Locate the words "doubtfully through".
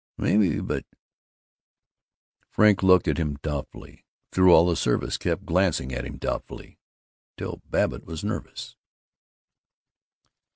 3.43-4.51